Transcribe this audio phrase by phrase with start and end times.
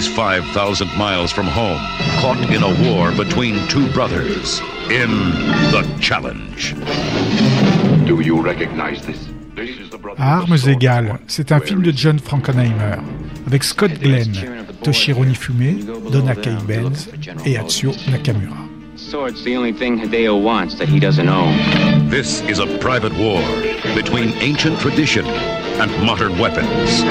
[0.00, 1.76] He's 5,000 miles from home,
[2.22, 5.10] caught in a war between two brothers in
[5.72, 6.74] The Challenge.
[8.06, 9.18] Do you recognize this?
[10.16, 12.98] Armes égales, c'est un film de John Frankenheimer,
[13.46, 14.32] avec Scott Glenn,
[14.82, 17.10] Toshiro Nifume, Donna Kay Benz
[17.44, 18.56] et Atsuo Nakamura.
[18.96, 22.08] Sword's the only thing Hideo wants that he doesn't own.
[22.08, 23.42] This is a private war
[23.94, 27.02] between ancient tradition and modern weapons.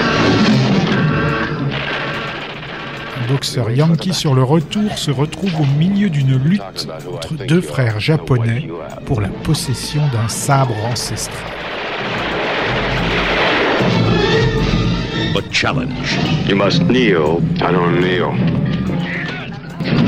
[3.29, 8.67] Boxeur yankee sur le retour se retrouve au milieu d'une lutte entre deux frères japonais
[9.05, 11.37] pour la possession d'un sabre ancestral.
[15.35, 16.17] The Challenge.
[16.47, 17.41] You must kneel.
[17.61, 18.33] I don't kneel.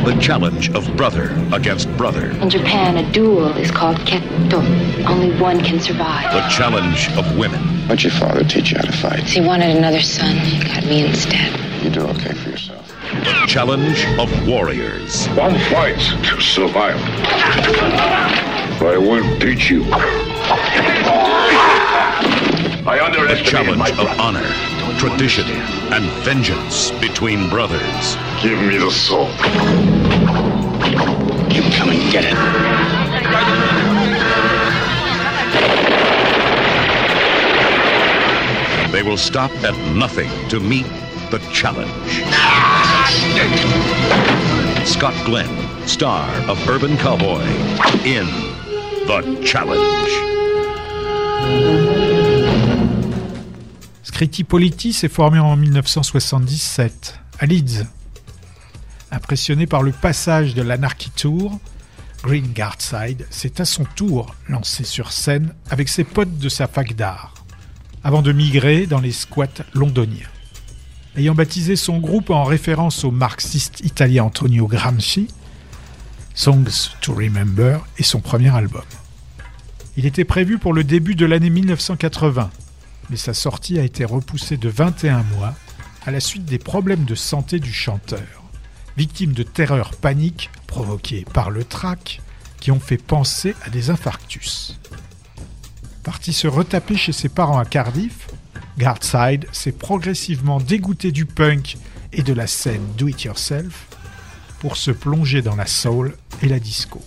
[0.04, 2.32] The challenge of brother against brother.
[2.42, 4.62] In Japan, a duel is called ketto.
[5.08, 6.34] Only one can survive.
[6.34, 7.62] The challenge of women.
[7.88, 9.24] What'd your father teach you how to fight?
[9.24, 10.36] He wanted another son.
[10.38, 11.52] He got me instead.
[11.84, 12.81] You do okay for yourself.
[13.48, 15.28] Challenge of warriors.
[15.30, 16.96] One fight to survive.
[18.82, 19.84] I will teach you.
[22.88, 24.48] I The challenge my of honor,
[24.98, 25.46] tradition,
[25.92, 28.16] and vengeance between brothers.
[28.42, 29.30] Give me the sword.
[31.54, 32.36] You come and get it.
[38.94, 40.86] They will stop at nothing to meet
[41.30, 42.41] the challenge.
[44.86, 45.50] Scott Glenn,
[45.86, 47.44] star of Urban Cowboy,
[48.06, 48.26] in
[49.08, 50.12] The Challenge.
[54.04, 57.86] Scritti Politti s'est formé en 1977 à Leeds.
[59.12, 61.60] Impressionné par le passage de l'Anarchy Tour,
[62.24, 66.96] Green Guardside s'est à son tour lancé sur scène avec ses potes de sa fac
[66.96, 67.34] d'art,
[68.04, 70.30] avant de migrer dans les squats londoniens.
[71.18, 75.28] Ayant baptisé son groupe en référence au marxiste italien Antonio Gramsci,
[76.34, 78.86] Songs to Remember est son premier album.
[79.98, 82.50] Il était prévu pour le début de l'année 1980,
[83.10, 85.54] mais sa sortie a été repoussée de 21 mois
[86.06, 88.44] à la suite des problèmes de santé du chanteur,
[88.96, 92.22] victime de terreur panique provoquée par le trac
[92.62, 94.80] qui ont fait penser à des infarctus.
[96.04, 98.28] Parti se retaper chez ses parents à Cardiff,
[98.82, 101.78] Guardside s'est progressivement dégoûté du punk
[102.14, 103.86] et de la scène do-it-yourself
[104.58, 107.00] pour se plonger dans la soul et la disco.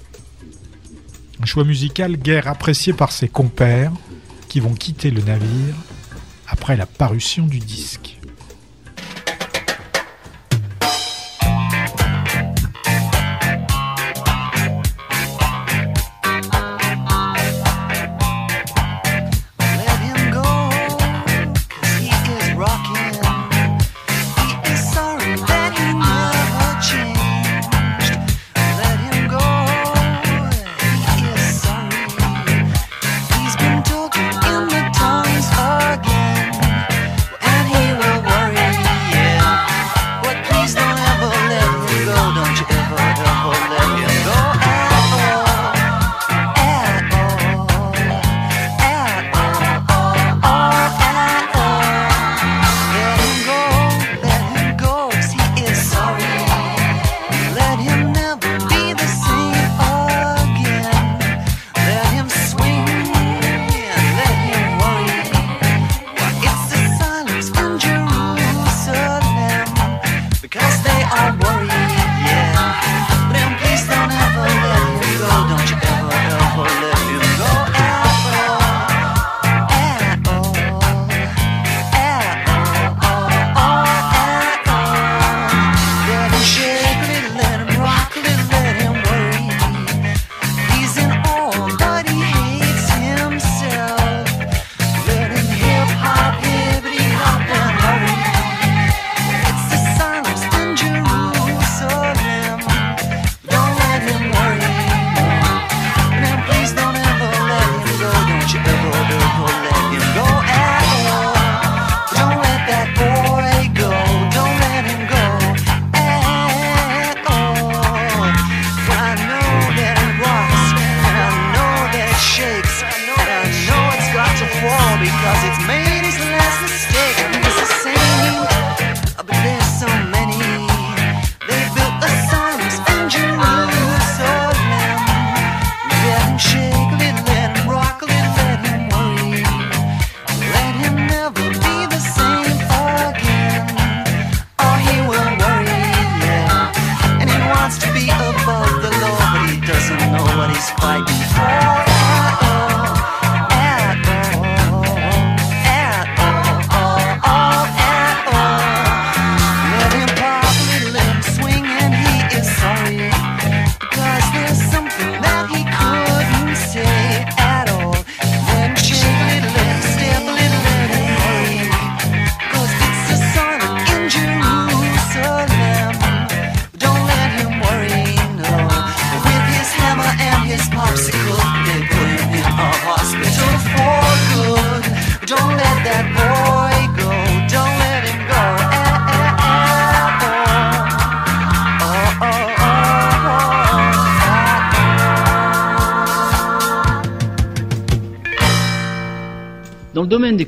[1.42, 3.90] Un choix musical guère apprécié par ses compères
[4.48, 5.74] qui vont quitter le navire
[6.46, 8.13] après la parution du disque.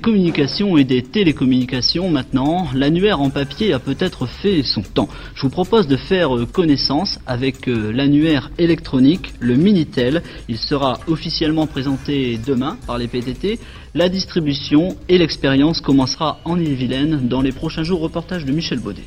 [0.07, 5.09] Communications et des télécommunications maintenant, l'annuaire en papier a peut-être fait son temps.
[5.35, 10.23] Je vous propose de faire euh, connaissance avec euh, l'annuaire électronique, le Minitel.
[10.49, 13.59] Il sera officiellement présenté demain par les PTT.
[13.97, 17.99] La distribution et l'expérience commencera en Ille-et-Vilaine dans les prochains jours.
[17.99, 19.03] Reportage de Michel Baudet.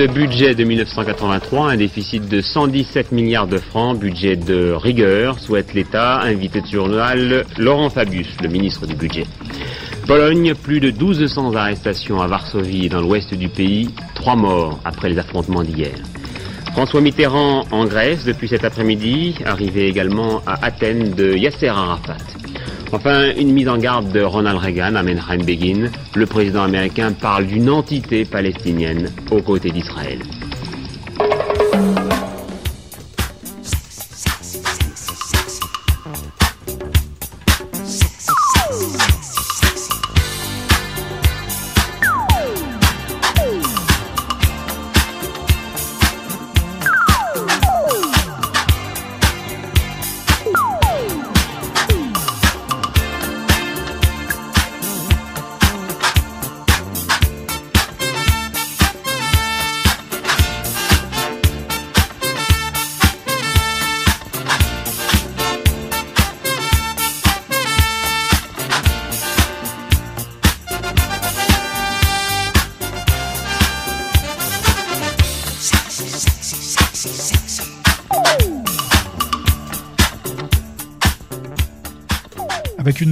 [0.00, 5.74] De budget de 1983, un déficit de 117 milliards de francs, budget de rigueur, souhaite
[5.74, 9.26] l'État, invité de journal Laurent Fabius, le ministre du budget.
[10.06, 15.10] Pologne, plus de 1200 arrestations à Varsovie et dans l'ouest du pays, trois morts après
[15.10, 15.92] les affrontements d'hier.
[16.72, 22.39] François Mitterrand en Grèce depuis cet après-midi, arrivé également à Athènes de Yasser Arafat.
[22.92, 25.90] Enfin, une mise en garde de Ronald Reagan à Menachem Begin.
[26.16, 30.18] Le président américain parle d'une entité palestinienne aux côtés d'Israël.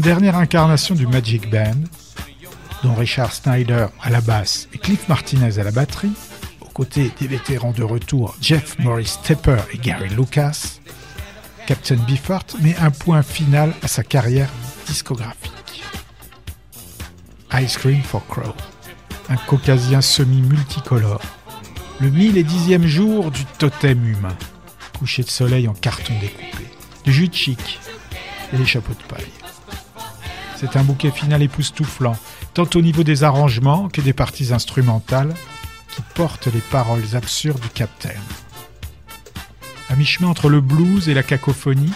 [0.09, 1.85] Dernière incarnation du Magic Band,
[2.83, 6.15] dont Richard Snyder à la basse et Cliff Martinez à la batterie,
[6.63, 10.79] aux côtés des vétérans de retour Jeff Morris Tepper et Gary Lucas,
[11.67, 14.49] Captain Beefheart met un point final à sa carrière
[14.87, 15.85] discographique.
[17.61, 18.55] Ice Cream for Crow,
[19.29, 21.21] un caucasien semi-multicolore,
[22.01, 24.39] le mille et dixième jour du totem humain,
[24.99, 26.65] coucher de soleil en carton découpé,
[27.05, 27.79] du jus de chic
[28.55, 29.48] et les chapeaux de paille.
[30.61, 32.17] C'est un bouquet final époustouflant,
[32.53, 35.33] tant au niveau des arrangements que des parties instrumentales
[35.95, 38.19] qui portent les paroles absurdes du Captain.
[39.89, 41.93] À mi-chemin entre le blues et la cacophonie,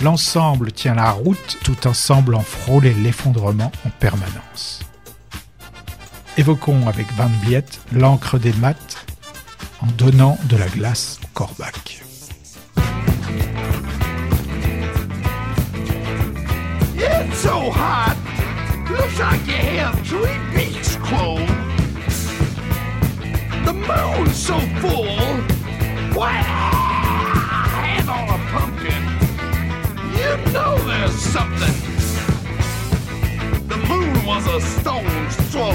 [0.00, 4.80] l'ensemble tient la route tout en semblant frôler l'effondrement en permanence.
[6.36, 9.06] Évoquons avec Van Vliet l'encre des maths
[9.80, 12.02] en donnant de la glace au corbac.
[17.42, 18.14] So hot.
[18.88, 21.42] Looks like you have three beaks closed.
[23.66, 25.18] The moon's so full.
[26.16, 26.34] Why,
[27.74, 29.02] hand on a pumpkin.
[30.18, 31.74] You know there's something.
[33.66, 35.74] The moon was a stone's throw.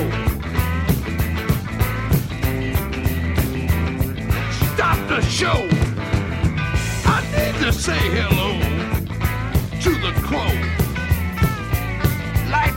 [4.71, 5.67] Stop the show.
[7.11, 8.57] I need to say hello
[9.81, 10.86] to the crow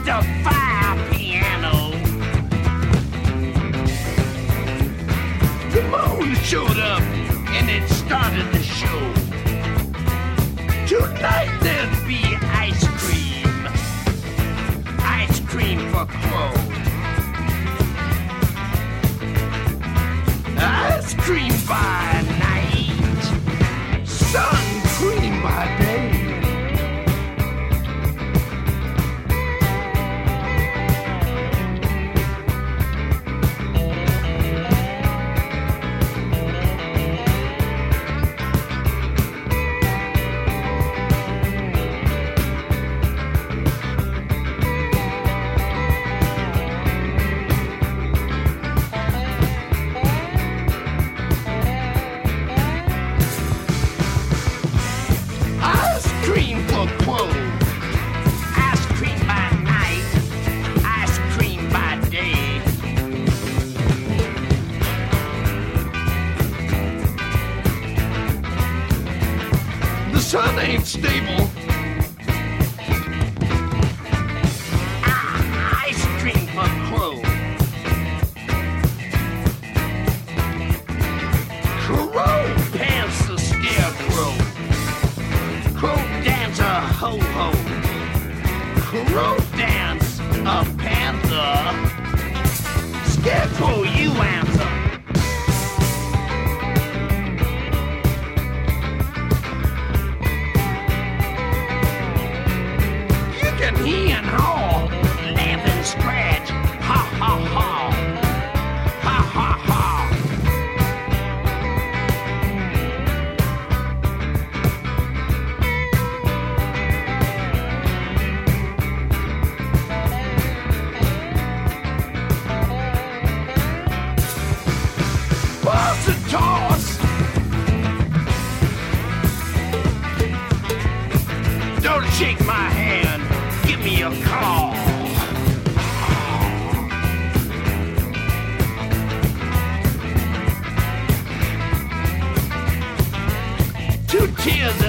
[0.05, 1.91] the fire piano.
[5.69, 8.99] The moon showed up and it started the show.
[10.87, 13.67] Tonight there'll be ice cream.
[14.99, 16.53] Ice cream for Crow.
[20.57, 21.51] Ice cream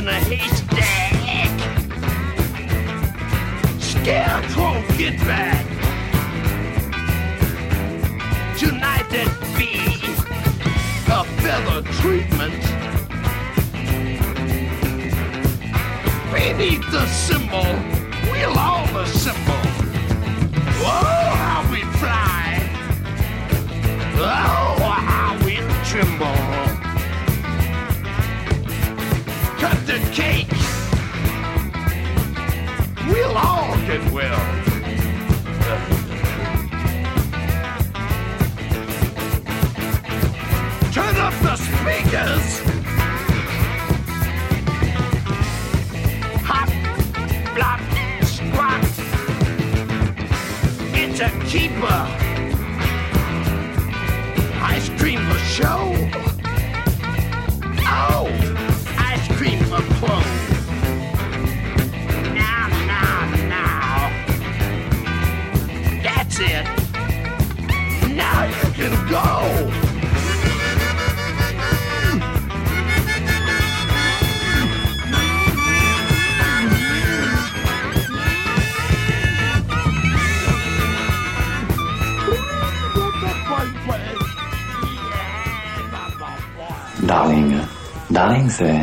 [0.03, 1.61] in a haystack.
[3.81, 5.65] Scarecrow, get back.
[8.59, 9.75] Tonight that be
[11.07, 12.63] a feather treatment.
[16.33, 17.71] Beneath the symbol,
[18.33, 19.67] we'll all assemble.
[20.83, 22.59] Whoa, oh, how we fly.
[24.17, 26.72] Oh, how we tremble.
[29.63, 30.49] Cut the cake!
[33.07, 34.43] We'll all get well.
[40.93, 42.61] Turn up the speakers!
[46.43, 46.69] Hop,
[47.55, 47.81] blop,
[48.25, 48.83] squat.
[50.93, 52.01] It's a keeper.
[54.61, 56.32] Ice cream for show.
[88.13, 88.83] Darling, c'est.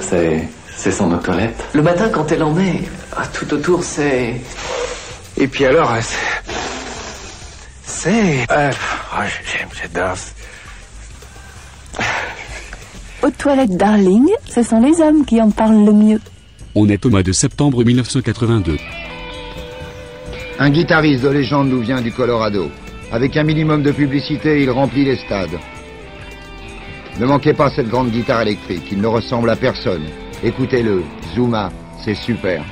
[0.00, 0.48] C'est.
[0.76, 1.64] C'est son eau de toilette.
[1.72, 2.82] Le matin, quand elle en met,
[3.16, 4.40] ah, tout autour, c'est.
[5.36, 6.52] Et puis alors, c'est.
[7.82, 8.46] C'est.
[8.50, 8.70] Euh,
[9.16, 10.16] oh, j'aime, j'adore.
[13.22, 16.20] Aux toilettes Darling, ce sont les hommes qui en parlent le mieux.
[16.74, 18.76] On est au mois de septembre 1982.
[20.58, 22.70] Un guitariste de légende nous vient du Colorado.
[23.10, 25.58] Avec un minimum de publicité, il remplit les stades.
[27.20, 30.02] Ne manquez pas cette grande guitare électrique, il ne ressemble à personne.
[30.42, 31.04] Écoutez-le,
[31.34, 31.70] Zuma,
[32.04, 32.64] c'est super.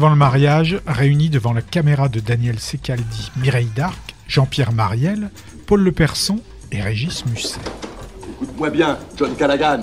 [0.00, 5.28] Avant le mariage, réunis devant la caméra de Daniel Secaldi, Mireille Darc, Jean-Pierre Mariel,
[5.66, 6.40] Paul Le Person
[6.72, 7.60] et Régis Musset.
[8.32, 9.82] Écoute-moi bien, John Callaghan.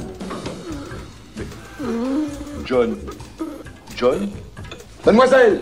[2.66, 2.98] John.
[3.96, 4.30] John
[5.06, 5.62] Mademoiselle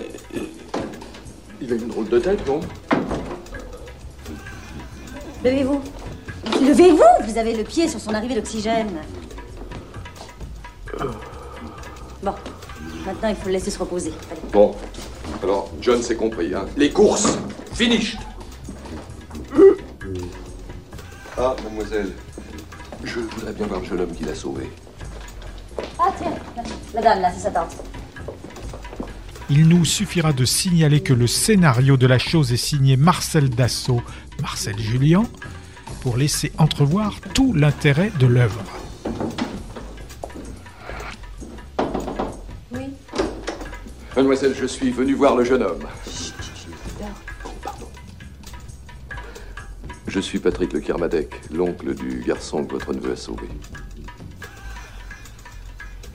[1.60, 2.62] Il a une drôle de tête, non
[5.44, 5.82] Levez-vous.
[6.62, 9.02] Levez-vous Vous avez le pied sur son arrivée d'oxygène.
[12.26, 12.34] Bon.
[13.06, 14.12] Maintenant, il faut le laisser se reposer.
[14.32, 14.42] Allez.
[14.52, 14.76] Bon.
[15.44, 16.66] Alors, John s'est compris, hein.
[16.76, 17.38] Les courses
[17.74, 18.18] Finished
[21.38, 22.12] Ah, mademoiselle.
[23.04, 24.72] Je voudrais bien voir le jeune homme qui l'a sauvé.
[26.00, 26.34] Ah, tiens,
[26.96, 27.76] la dame, là, c'est sa tante.
[29.52, 34.02] Il nous suffira de signaler que le scénario de la chose est signé Marcel Dassault,
[34.42, 35.26] Marcel Julien,
[36.02, 38.64] pour laisser entrevoir tout l'intérêt de l'œuvre.
[44.16, 45.84] Mademoiselle, je suis venu voir le jeune homme.
[50.08, 53.48] Je suis Patrick Le Kermadec, l'oncle du garçon que votre neveu a sauvé.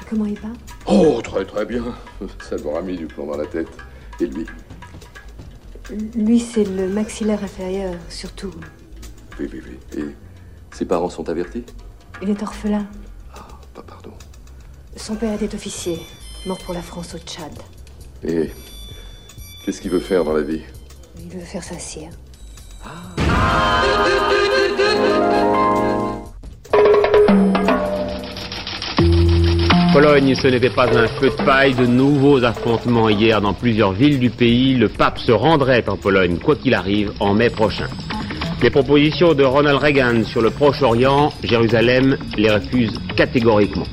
[0.09, 0.49] Comment il va
[0.87, 1.85] Oh, très très bien.
[2.49, 3.69] Ça m'aura mis du plomb dans la tête.
[4.19, 4.47] Et lui?
[6.15, 8.53] Lui, c'est le maxillaire inférieur, surtout.
[9.39, 10.01] Oui, oui, oui.
[10.01, 10.05] Et
[10.75, 11.65] ses parents sont avertis?
[12.23, 12.87] Il est orphelin.
[13.75, 14.13] Pas pardon.
[14.97, 16.01] Son père était officier,
[16.47, 17.53] mort pour la France au Tchad.
[18.23, 18.51] Et
[19.65, 20.63] qu'est-ce qu'il veut faire dans la vie?
[21.19, 22.11] Il veut faire sa cire.
[29.93, 34.21] Pologne, ce n'était pas un feu de paille, de nouveaux affrontements hier dans plusieurs villes
[34.21, 34.77] du pays.
[34.77, 37.89] Le pape se rendrait en Pologne, quoi qu'il arrive, en mai prochain.
[38.63, 43.87] Les propositions de Ronald Reagan sur le Proche-Orient, Jérusalem les refuse catégoriquement.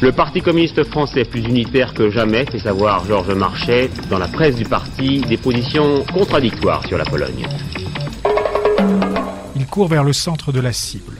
[0.00, 4.54] Le Parti communiste français plus unitaire que jamais, fait savoir Georges Marchais, dans la presse
[4.54, 7.48] du parti, des positions contradictoires sur la Pologne.
[9.56, 11.16] Il court vers le centre de la cible.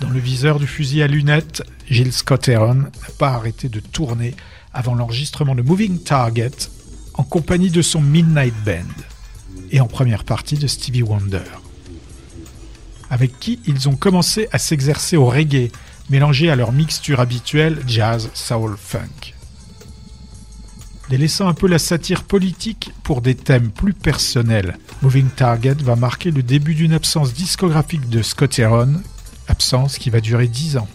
[0.00, 4.34] Dans le viseur du fusil à lunettes, Gilles Scott Heron n'a pas arrêté de tourner
[4.72, 6.52] avant l'enregistrement de Moving Target
[7.14, 9.02] en compagnie de son Midnight Band
[9.72, 11.42] et en première partie de Stevie Wonder,
[13.10, 15.72] avec qui ils ont commencé à s'exercer au reggae,
[16.10, 19.34] mélangé à leur mixture habituelle jazz, soul, funk.
[21.10, 26.30] Délaissant un peu la satire politique pour des thèmes plus personnels, Moving Target va marquer
[26.30, 29.00] le début d'une absence discographique de Scott Heron,
[29.48, 30.88] absence qui va durer 10 ans.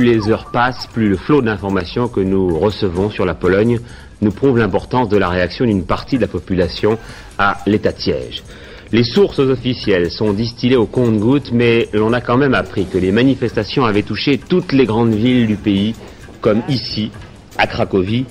[0.00, 3.80] Les heures passent, plus le flot d'informations que nous recevons sur la Pologne
[4.20, 6.98] nous prouve l'importance de la réaction d'une partie de la population
[7.38, 8.42] à l'état de siège.
[8.92, 13.12] Les sources officielles sont distillées au compte-gouttes, mais l'on a quand même appris que les
[13.12, 15.94] manifestations avaient touché toutes les grandes villes du pays,
[16.40, 17.10] comme ici,
[17.56, 18.26] à Cracovie,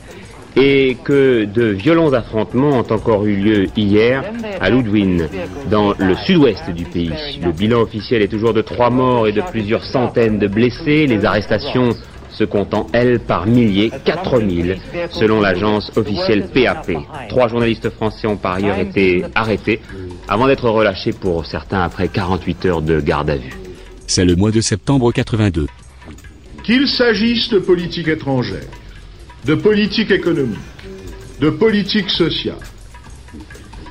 [0.59, 4.23] et que de violents affrontements ont encore eu lieu hier
[4.59, 5.27] à Ludwin,
[5.71, 7.11] dans le sud-ouest du pays.
[7.41, 11.07] Le bilan officiel est toujours de trois morts et de plusieurs centaines de blessés.
[11.07, 11.91] Les arrestations
[12.31, 14.77] se comptant, elles, par milliers, 4000,
[15.11, 16.91] selon l'agence officielle PAP.
[17.27, 19.81] Trois journalistes français ont par ailleurs été arrêtés,
[20.27, 23.53] avant d'être relâchés pour certains après 48 heures de garde à vue.
[24.07, 25.67] C'est le mois de septembre 82.
[26.63, 28.67] Qu'il s'agisse de politique étrangère,
[29.45, 30.59] de politique économique,
[31.39, 32.57] de politique sociale,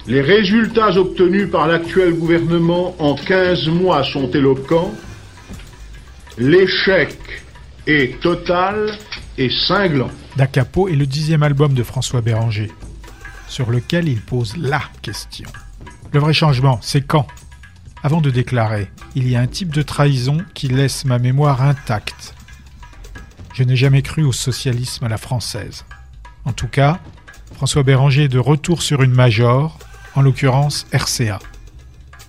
[0.08, 4.94] les résultats obtenus par l'actuel gouvernement en 15 mois sont éloquents.
[6.38, 7.18] L'échec
[7.86, 8.96] est total
[9.36, 10.10] et cinglant.
[10.36, 12.70] Da Capo est le dixième album de François Béranger,
[13.48, 15.50] sur lequel il pose la question.
[16.12, 17.26] Le vrai changement, c'est quand?
[18.02, 22.34] Avant de déclarer, il y a un type de trahison qui laisse ma mémoire intacte.
[23.58, 25.84] Je n'ai jamais cru au socialisme à la française.
[26.44, 27.00] En tout cas,
[27.56, 29.80] François Béranger est de retour sur une major,
[30.14, 31.40] en l'occurrence RCA,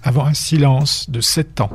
[0.01, 1.69] avant un silence de sept ans.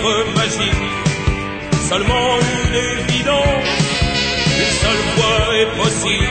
[0.00, 0.82] Filtre magique,
[1.88, 3.70] seulement une évidence.
[4.62, 6.28] Une seule voie est possible,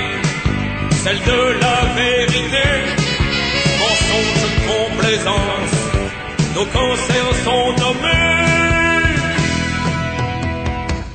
[1.03, 2.69] celle de la vérité.
[3.79, 5.75] Mensonge, complaisance,
[6.55, 8.45] nos cancers sont nommés.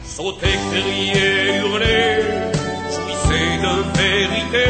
[0.05, 2.23] Sautez, criez, hurlez,
[2.95, 4.69] jouissez de vérité,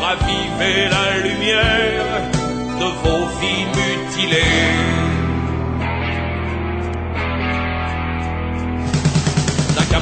[0.00, 2.20] ravivez la lumière
[2.80, 5.19] de vos vies mutilées.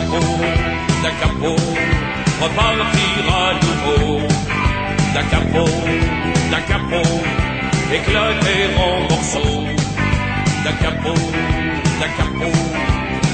[0.09, 0.21] Capo,
[1.03, 1.57] da capo,
[2.41, 4.29] repartir à nouveau.
[5.15, 5.65] Da capo,
[6.51, 7.03] da capo,
[7.93, 9.67] éclater en morceaux.
[10.65, 11.15] Da capo,
[12.01, 12.51] da capo,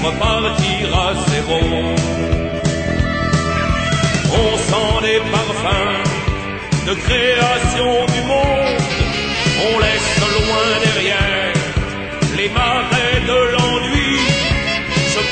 [0.02, 1.60] repartir à zéro.
[4.36, 6.02] On sent les parfums
[6.86, 8.82] de création du monde.
[9.66, 11.52] On laisse loin derrière
[12.36, 13.93] les marais de l'ennui.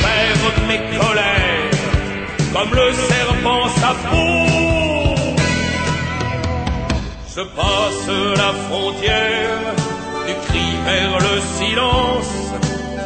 [0.01, 1.71] Perds mes colères
[2.53, 4.53] comme le serpent sa peau.
[7.35, 9.75] Je passe la frontière
[10.27, 12.53] du cri vers le silence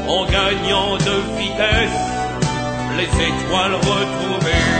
[0.08, 2.06] en gagnant de vitesse
[2.96, 4.75] les étoiles retrouvées.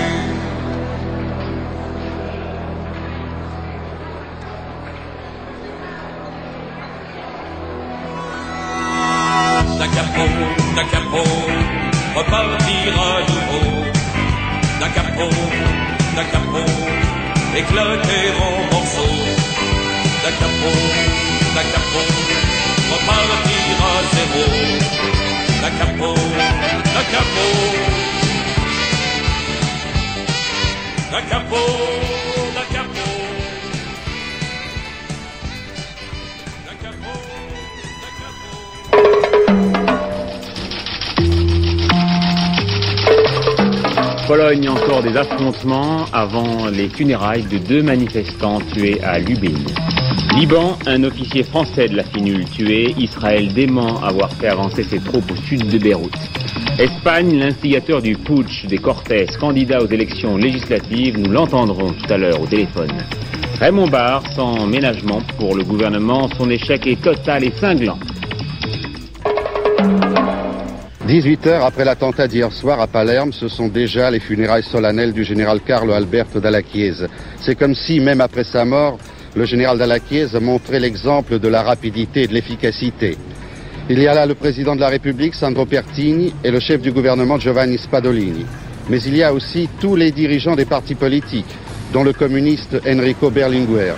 [44.26, 49.54] Pologne, encore des affrontements avant les funérailles de deux manifestants tués à Lubin.
[50.37, 52.92] Liban, un officier français de la finule tué.
[52.98, 56.45] Israël dément avoir fait avancer ses troupes au sud de Beyrouth.
[56.78, 62.38] Espagne, l'instigateur du putsch des Cortés, candidat aux élections législatives, nous l'entendrons tout à l'heure
[62.38, 62.92] au téléphone.
[63.58, 67.98] Raymond Barre, sans ménagement pour le gouvernement, son échec est total et cinglant.
[71.06, 75.24] 18 heures après l'attentat d'hier soir à Palerme, ce sont déjà les funérailles solennelles du
[75.24, 76.60] général Carlo Alberto Dalla.
[77.40, 78.98] C'est comme si, même après sa mort,
[79.34, 79.96] le général Dalla
[80.42, 83.16] montrait l'exemple de la rapidité et de l'efficacité.
[83.88, 86.90] Il y a là le président de la République, Sandro Pertini, et le chef du
[86.90, 88.44] gouvernement, Giovanni Spadolini.
[88.88, 91.55] Mais il y a aussi tous les dirigeants des partis politiques,
[91.92, 93.92] dont le communiste Enrico Berlinguer.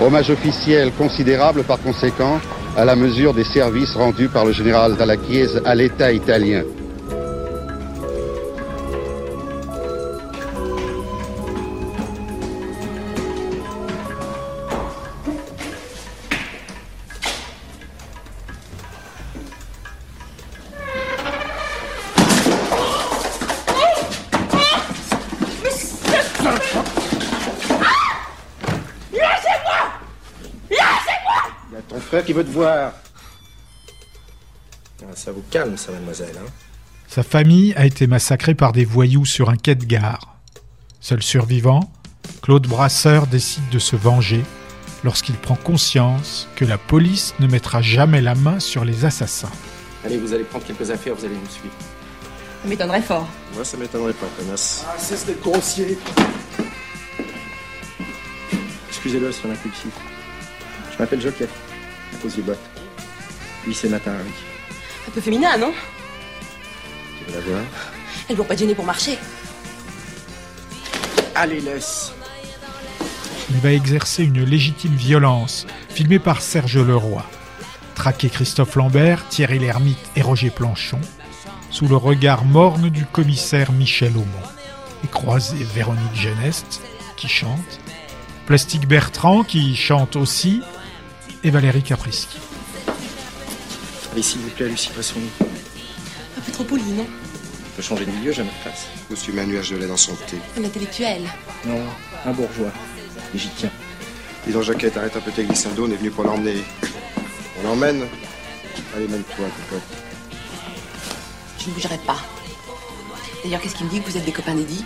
[0.00, 2.40] Hommage officiel considérable par conséquent
[2.78, 6.62] à la mesure des services rendus par le général Dalla Chiesa à l'État italien.
[31.76, 32.92] Il y a ton frère qui veut te voir.
[35.02, 36.34] Ah, ça vous calme, ça, mademoiselle.
[36.38, 36.48] Hein
[37.06, 40.38] Sa famille a été massacrée par des voyous sur un quai de gare.
[41.00, 41.92] Seul survivant,
[42.40, 44.42] Claude Brasseur décide de se venger
[45.04, 49.52] lorsqu'il prend conscience que la police ne mettra jamais la main sur les assassins.
[50.02, 51.74] Allez, vous allez prendre quelques affaires, vous allez nous suivre.
[52.62, 53.28] Ça m'étonnerait fort.
[53.54, 54.86] Moi, ça m'étonnerait pas, connasse.
[54.88, 55.98] Ah, cesse d'être grossier.
[58.88, 59.92] Excusez-le, c'est un impulsif.
[60.96, 61.46] Je m'appelle Jockey,
[62.42, 62.58] bottes.
[63.66, 64.32] Lui, c'est oui.
[65.08, 65.72] Un peu féminin, non?
[67.18, 67.62] Tu veux la voir?
[68.28, 69.18] Elle doit pas gêner pour marcher.
[71.34, 72.12] Allez, laisse.
[73.50, 77.24] Il va exercer une légitime violence, filmée par Serge Leroy.
[77.94, 81.00] Traquer Christophe Lambert, Thierry Lhermitte et Roger Planchon,
[81.70, 84.26] sous le regard morne du commissaire Michel Aumont.
[85.04, 86.80] Et croiser Véronique Geneste,
[87.16, 87.80] qui chante,
[88.46, 90.62] Plastique Bertrand, qui chante aussi,
[91.46, 92.38] et Valérie Caprisky.
[94.10, 95.46] Allez, s'il vous plaît, Lucie, passons-nous.
[96.36, 97.06] Un peu trop poli, non?
[97.06, 98.86] On peut changer de milieu, j'ai notre place.
[99.08, 100.38] Monsieur met un nuage de lait dans son thé.
[100.58, 101.22] Un intellectuel.
[101.64, 101.80] Non,
[102.24, 102.72] un bourgeois.
[103.32, 103.70] Et j'y tiens.
[104.44, 106.64] Dis donc, Jacquette, arrête un peu tes glissades on est venu pour l'emmener.
[107.60, 108.06] On l'emmène
[108.96, 109.82] Allez, mène-toi, cocotte.
[111.60, 112.18] Je ne bougerai pas.
[113.44, 114.84] D'ailleurs, qu'est-ce qui me dit que vous êtes des copains d'Eddie?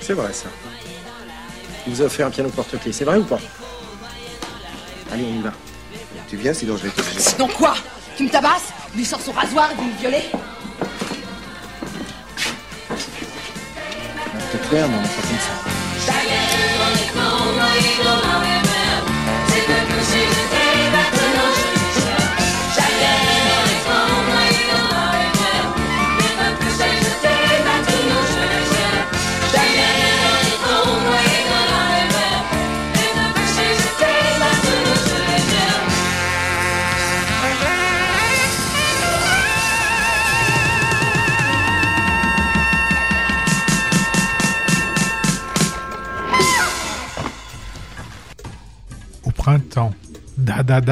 [0.00, 0.48] C'est vrai, ça.
[1.86, 3.40] Il vous a offert un piano porte-clés, c'est vrai ou pas?
[5.12, 5.52] Allez, on y va.
[6.28, 7.02] Tu viens, sinon je vais te...
[7.18, 7.74] Sinon quoi
[8.16, 10.22] Tu me tabasses Lui sort son rasoir et vous me violez
[14.50, 15.70] Peut-être clair, mais on pas comme ça.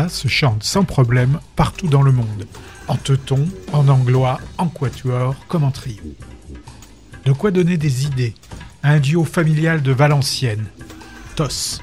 [0.09, 2.46] Se chante sans problème partout dans le monde,
[2.88, 6.03] en teuton, en anglois, en quatuor, comme en trio.
[7.24, 8.35] De quoi donner des idées
[8.83, 10.66] à un duo familial de Valenciennes,
[11.37, 11.81] Tos.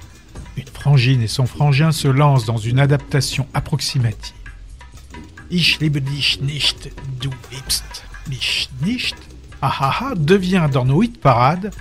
[0.56, 4.34] Une frangine et son frangin se lancent dans une adaptation approximative.
[5.50, 9.16] Ich liebe dich nicht, du liebst mich nicht.
[9.62, 11.72] Ah ah ah devient dans nos hit parades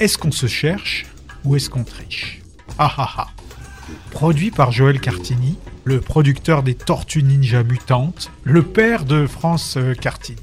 [0.00, 1.04] Est-ce qu'on se cherche
[1.44, 2.40] ou est-ce qu'on triche?
[2.78, 3.26] Ah ah
[4.10, 9.94] Produit par Joël Cartini, le producteur des Tortues Ninja Mutantes, le père de France euh,
[9.94, 10.38] Cartini.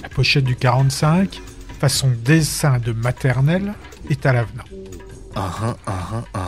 [0.00, 1.40] La pochette du 45,
[1.78, 3.74] façon dessin de maternelle,
[4.10, 4.64] est à l'avenant.
[5.36, 6.44] Ah ah ah.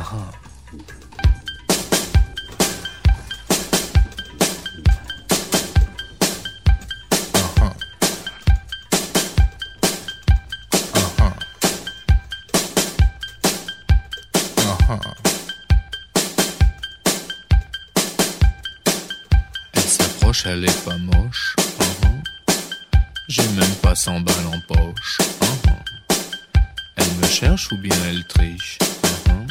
[20.42, 21.54] Qu'elle est pas moche.
[21.80, 22.22] uhum.
[23.28, 25.18] J'ai même pas 100 balles en poche.
[25.42, 25.74] uhum.
[26.96, 28.78] Elle me cherche ou bien elle triche.
[29.28, 29.46] uhum.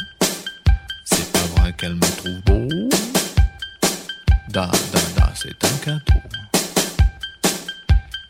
[1.04, 2.88] C'est pas vrai qu'elle me trouve beau.
[4.48, 6.20] Da, da, da, c'est un cadeau.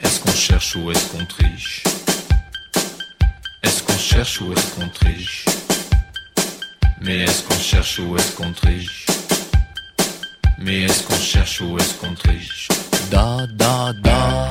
[0.01, 1.83] Est-ce qu'on cherche ou est-ce qu'on triche?
[3.63, 5.45] Est-ce qu'on cherche ou est-ce qu'on triche?
[7.01, 9.07] Mais est-ce qu'on cherche ou est-ce qu'on triche?
[10.67, 12.67] Mais est-ce qu'on cherche ou est-ce qu'on triche
[13.09, 14.49] Da, da, da.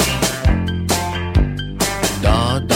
[2.24, 2.75] Da, da.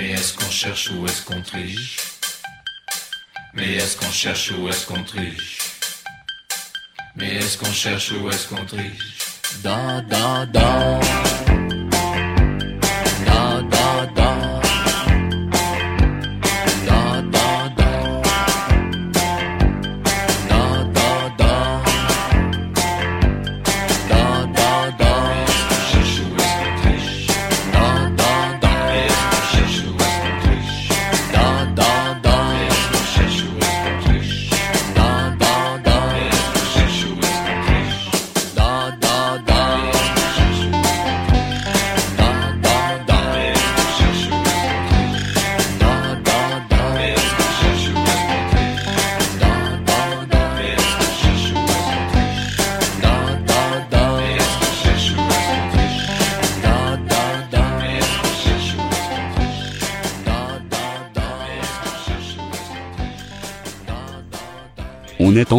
[0.00, 1.98] Mais est-ce qu'on cherche ou est-ce qu'on triche?
[3.52, 5.58] Mais est-ce qu'on cherche ou est-ce qu'on triche?
[7.16, 9.18] Mais est-ce qu'on cherche ou est-ce qu'on triche?
[9.62, 11.59] Da da da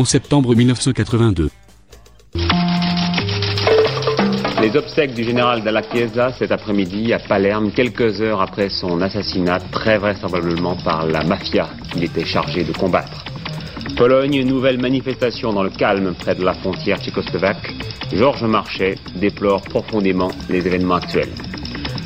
[0.02, 1.52] en septembre 1982.
[4.60, 9.60] Les obsèques du général Dalla Chiesa cet après-midi à Palerme, quelques heures après son assassinat,
[9.72, 13.24] très vraisemblablement par la mafia qu'il était chargé de combattre.
[13.96, 17.72] Pologne, nouvelle manifestation dans le calme près de la frontière tchécoslovaque.
[18.12, 21.36] Georges Marchais déplore profondément les événements actuels.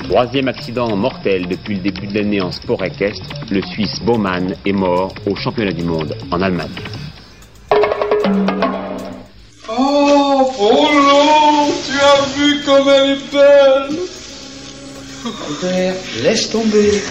[0.04, 4.74] Troisième accident mortel depuis le début de l'année en sport équestre, le Suisse Baumann est
[4.74, 6.76] mort au championnat du monde en Allemagne.
[12.66, 14.00] Comme elle est belle
[15.26, 17.02] Albert, laisse tomber.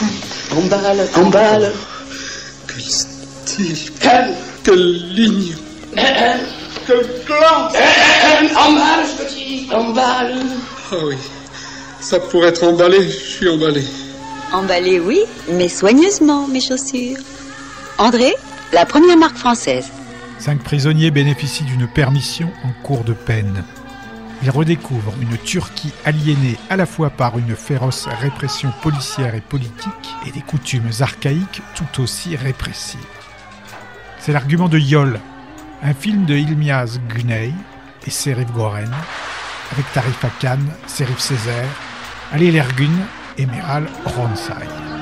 [0.53, 1.73] Emballe, emballe.
[2.69, 5.57] Quel style Quelle, quelle ligne
[6.87, 7.75] Quelle classe
[8.57, 9.69] Emballe, je te dis.
[9.73, 10.35] Emballe.
[10.93, 11.17] Ah oui,
[12.01, 13.83] ça pourrait être emballé, je suis emballé.
[14.53, 17.19] Emballé, oui, mais soigneusement, mes chaussures.
[17.99, 18.33] André,
[18.73, 19.89] la première marque française.
[20.39, 23.65] Cinq prisonniers bénéficient d'une permission en cours de peine.
[24.45, 30.15] Ils redécouvrent une Turquie aliénée à la fois par une féroce répression policière et politique
[30.27, 33.01] et des coutumes archaïques tout aussi répressives.
[34.19, 35.19] C'est l'argument de Yol,
[35.83, 37.55] un film de Ilmiaz Güney
[38.07, 38.93] et Serif Goren,
[39.73, 41.65] avec Tarif Akan, Serif Césaire,
[42.31, 42.93] Ali Lergun
[43.39, 44.94] et Meral Ronsay.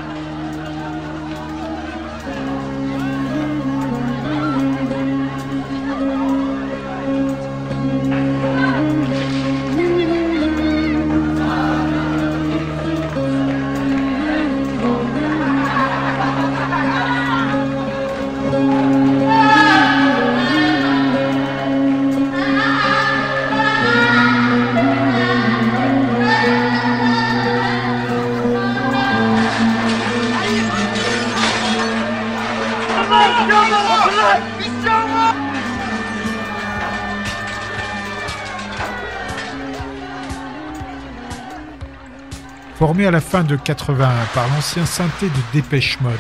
[43.03, 46.13] Formé à la fin de 81 par l'ancien synthé de Dépêche Mode,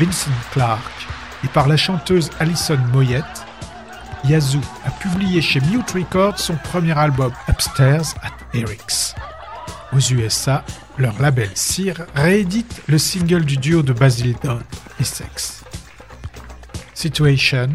[0.00, 1.06] Vincent Clark,
[1.44, 3.44] et par la chanteuse Alison Moyette,
[4.24, 9.14] Yazoo a publié chez Mute Records son premier album Upstairs at Eric's.
[9.92, 10.64] Aux USA,
[10.96, 14.62] leur label Sear réédite le single du duo de Basil Dawn
[14.98, 15.62] et Sex.
[16.94, 17.68] Situation,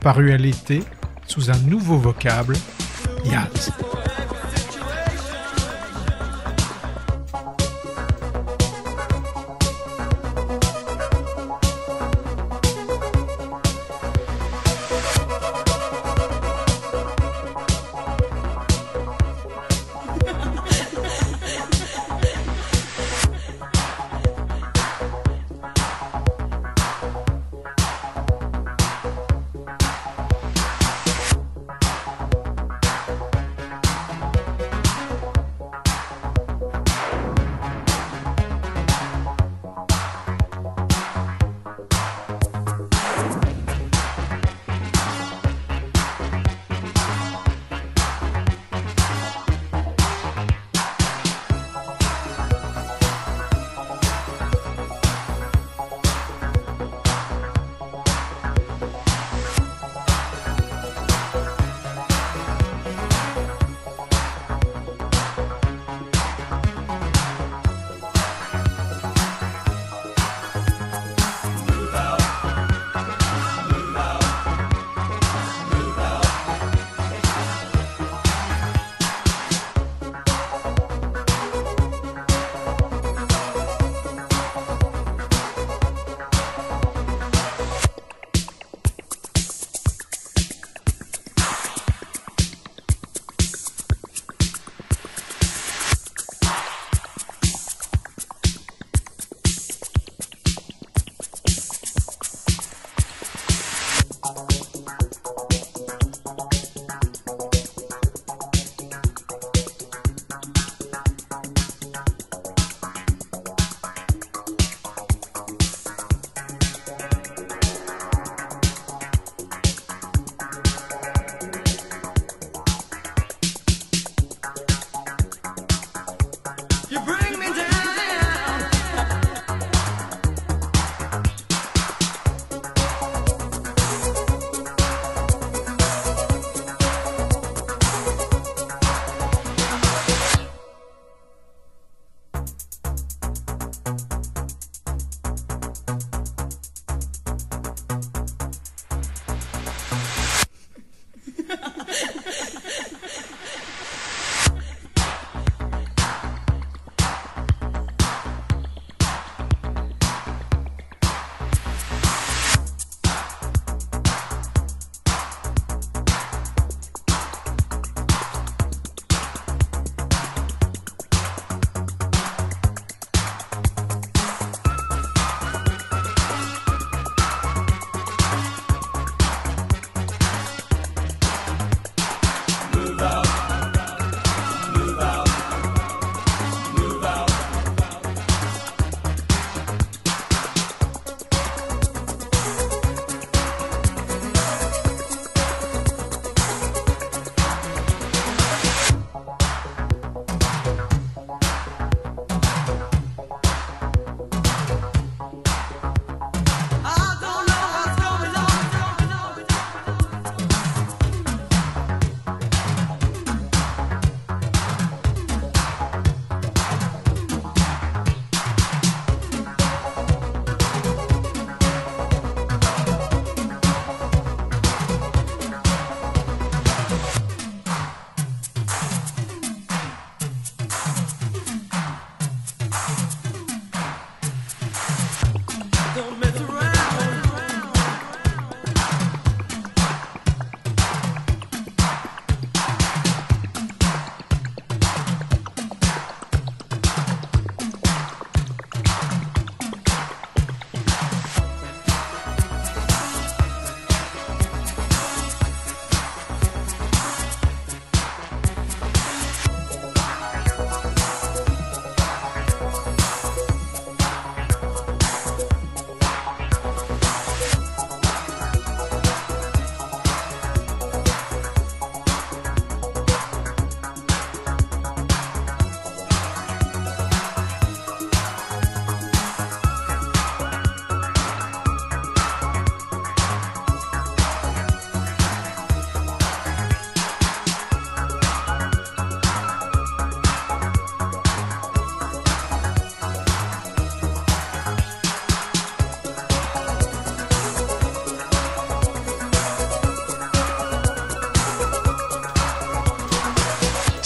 [0.00, 0.82] paru à l'été
[1.26, 2.56] sous un nouveau vocable,
[3.26, 3.70] Yaz.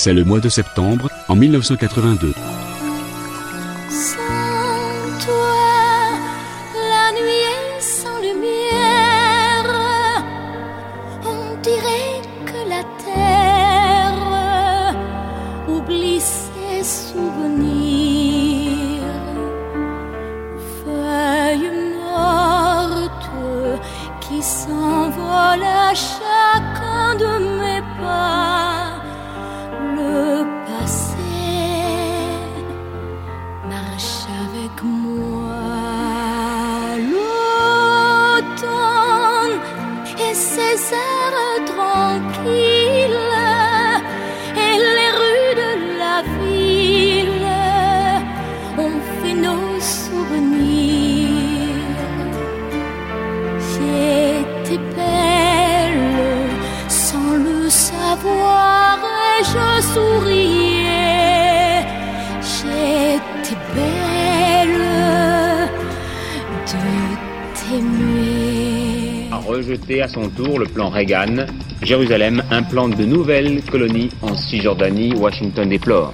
[0.04, 2.34] C'est le mois de septembre, en 1982.
[71.82, 75.12] Jérusalem implante de nouvelles colonies en Cisjordanie.
[75.14, 76.12] Washington déplore.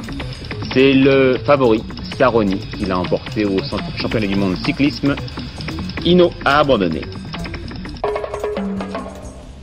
[0.72, 1.82] C'est le favori,
[2.16, 3.56] Saroni, qui l'a emporté au
[4.00, 5.14] championnat du monde de cyclisme.
[6.04, 7.02] Hino a abandonné.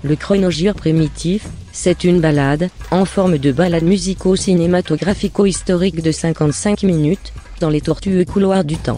[0.03, 7.69] Le chronogire primitif, c'est une balade, en forme de balade musico-cinématographico-historique de 55 minutes, dans
[7.69, 8.96] les tortueux couloirs du temps.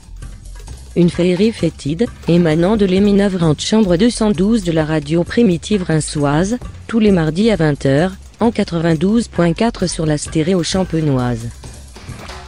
[0.99, 7.11] Une féerie fétide, émanant de l'éminavrante chambre 212 de la radio primitive rinçoise, tous les
[7.11, 11.47] mardis à 20h, en 92.4 sur la stéréo champenoise.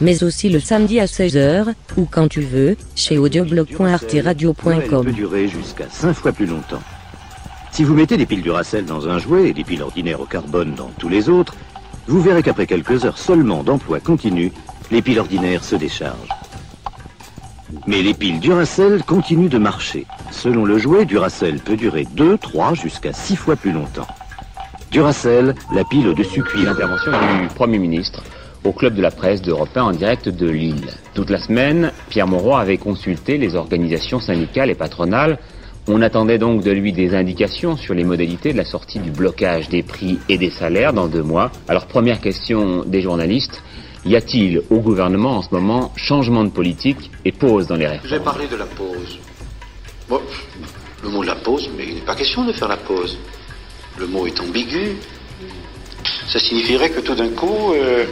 [0.02, 5.02] Mais aussi le samedi à 16h, ou quand tu veux, chez audioblog.arteradio.com.
[5.02, 6.82] peut durer jusqu'à 5 fois plus longtemps.
[7.70, 10.74] Si vous mettez des piles Duracell dans un jouet et des piles ordinaires au carbone
[10.74, 11.54] dans tous les autres,
[12.06, 14.52] vous verrez qu'après quelques heures seulement d'emploi continu,
[14.90, 16.28] les piles ordinaires se déchargent.
[17.86, 20.06] Mais les piles Duracell continuent de marcher.
[20.30, 24.06] Selon le jouet, Duracell peut durer 2, 3, jusqu'à 6 fois plus longtemps.
[24.90, 26.66] Duracell, la pile au-dessus cuivre.
[26.66, 28.22] L'intervention du Premier ministre
[28.64, 30.86] au club de la presse d'Europe 1 en direct de Lille.
[31.14, 35.38] Toute la semaine, Pierre Mauroy avait consulté les organisations syndicales et patronales.
[35.88, 39.68] On attendait donc de lui des indications sur les modalités de la sortie du blocage
[39.68, 41.50] des prix et des salaires dans deux mois.
[41.66, 43.64] Alors première question des journalistes,
[44.04, 48.08] y a-t-il au gouvernement en ce moment changement de politique et pause dans les réformes?
[48.08, 49.18] J'ai parlé de la pause.
[51.02, 53.18] Le mot de la pause, mais il n'est pas question de faire la pause.
[53.98, 54.96] Le mot est ambigu.
[56.28, 58.06] Ça signifierait que tout d'un coup, euh,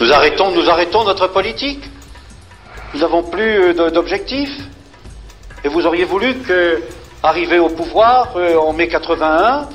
[0.00, 1.82] nous, arrêtons, notre politique.
[2.94, 4.50] Nous n'avons plus euh, d'objectif.
[5.64, 6.82] Et vous auriez voulu que,
[7.22, 9.68] arrivé au pouvoir euh, en mai 81,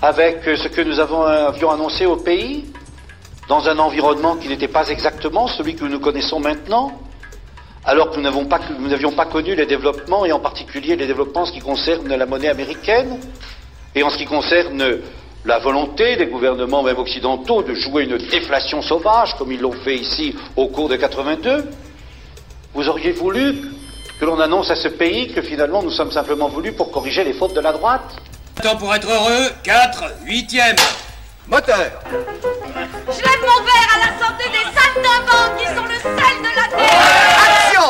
[0.00, 2.64] avec euh, ce que nous avons, avions annoncé au pays,
[3.48, 6.92] dans un environnement qui n'était pas exactement celui que nous connaissons maintenant,
[7.84, 11.46] alors que nous pas- n'avions pas connu les développements, et en particulier les développements en
[11.46, 13.18] ce qui concerne la monnaie américaine,
[13.94, 14.98] et en ce qui concerne
[15.46, 19.96] la volonté des gouvernements, même occidentaux, de jouer une déflation sauvage, comme ils l'ont fait
[19.96, 21.64] ici au cours de 82,
[22.74, 23.62] vous auriez voulu
[24.20, 27.32] que l'on annonce à ce pays que finalement nous sommes simplement voulus pour corriger les
[27.32, 28.14] fautes de la droite
[28.62, 30.76] Temps pour être heureux, 4, 8ème.
[31.46, 31.92] Moteur.
[32.80, 36.66] Je lève mon verre à la santé des saltimbanques qui sont le sel de la
[36.76, 37.02] terre.
[37.48, 37.88] Action.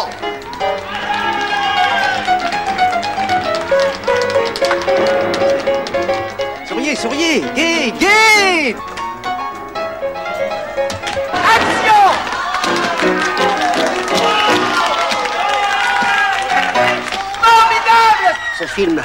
[6.67, 7.41] Souriez, souriez.
[7.55, 8.77] Gai, gai
[18.59, 19.03] Ce film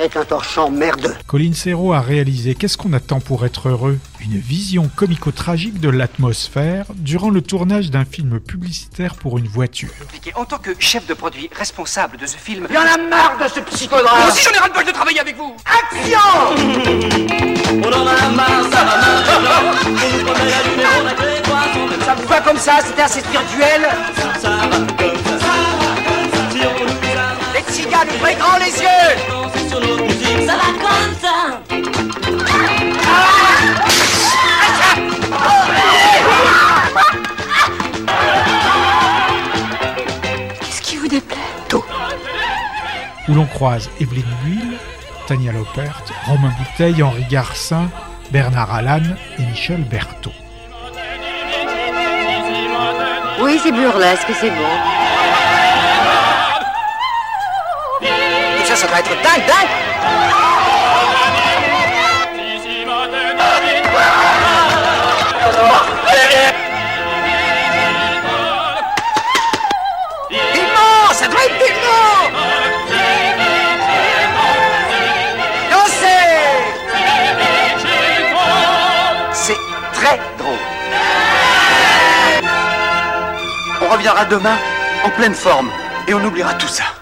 [0.00, 1.14] est un torchant merdeux.
[1.26, 3.98] Colin Serrault a réalisé Qu'est-ce qu'on attend pour être heureux?
[4.20, 9.90] Une vision comico-tragique de l'atmosphère durant le tournage d'un film publicitaire pour une voiture.
[10.34, 12.66] En tant que chef de produit responsable de ce film...
[12.70, 15.20] Il y en a marre de ce psychodrame Moi aussi j'en ai ras-le-bol de travailler
[15.20, 15.54] avec vous.
[22.04, 22.78] Ça vous va comme ça?
[22.84, 23.88] C'était assez spirituel?
[27.54, 29.43] Les tziganes, ouvrez grand les yeux
[29.74, 31.60] Ça va comme ça
[40.60, 41.38] Qu'est-ce qui vous déplaît?
[43.28, 44.76] Où l'on croise Evelyne Buil,
[45.26, 47.88] Tania Lopert, Romain Bouteille, Henri Garcin,
[48.30, 49.02] Bernard Allan
[49.38, 50.30] et Michel Berthaud.
[53.40, 55.03] Oui, c'est burlesque, c'est bon.
[58.76, 59.68] ça, ça doit être dingue, dingue
[71.12, 71.54] ça doit être
[75.70, 76.06] Dansez
[79.32, 79.56] C'est
[79.92, 80.58] très drôle.
[83.80, 84.56] On reviendra demain
[85.04, 85.70] en pleine forme
[86.08, 86.93] et on oubliera tout ça.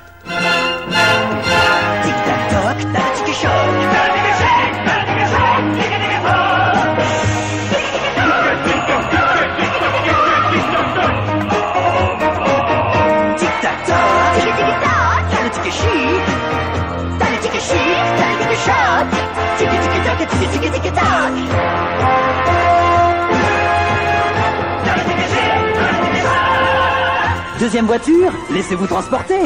[27.73, 29.41] Deuxième voiture, laissez-vous transporter.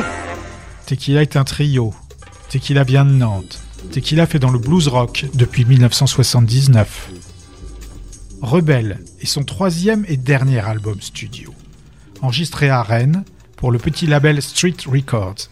[0.84, 1.94] Tequila est un trio.
[2.48, 3.62] Tequila vient de Nantes.
[3.92, 7.10] Tequila fait dans le blues rock depuis 1979.
[8.42, 11.54] Rebelle est son troisième et dernier album studio,
[12.20, 13.22] enregistré à Rennes
[13.56, 15.48] pour le petit label Street Records.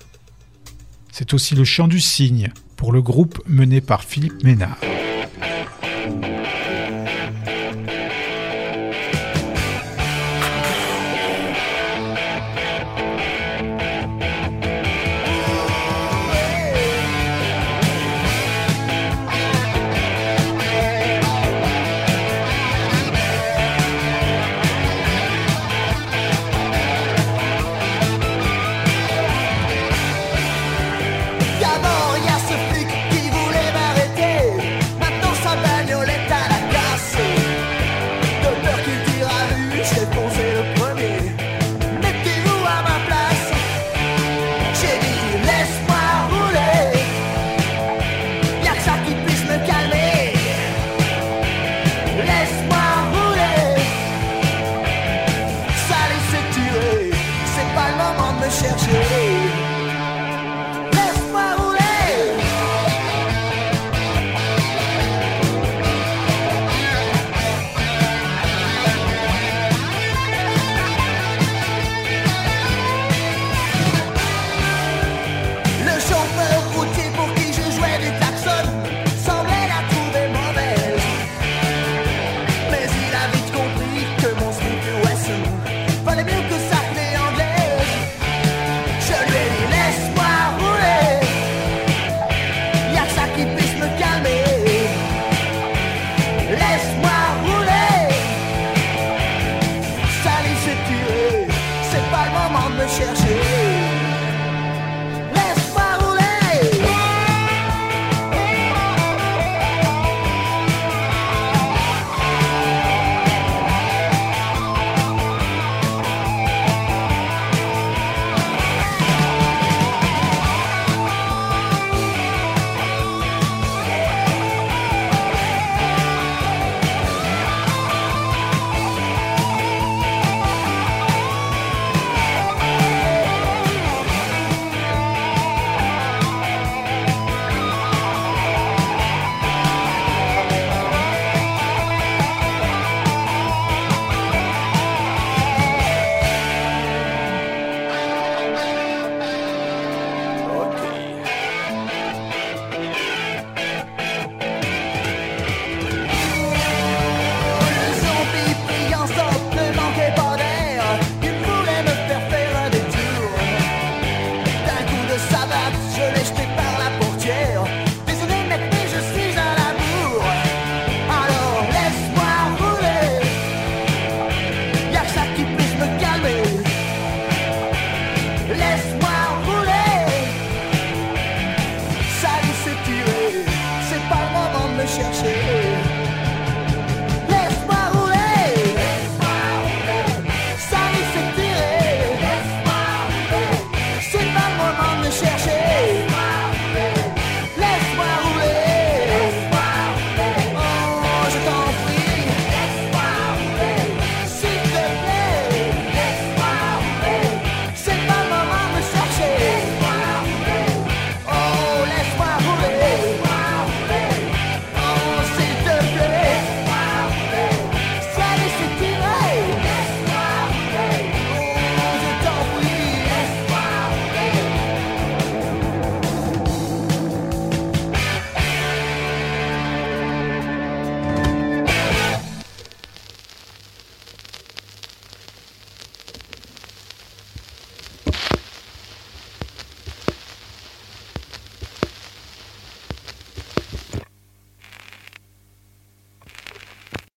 [1.12, 4.78] C'est aussi le chant du cygne pour le groupe mené par Philippe Ménard.